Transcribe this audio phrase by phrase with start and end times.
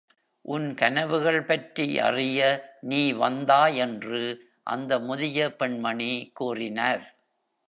[0.45, 2.39] "உன் கனவுகள் பற்றி அறிய
[2.81, 4.21] நீ வந்தாய்" என்று
[4.63, 7.03] அந்த முதிய பெண்மணி கூறினார்.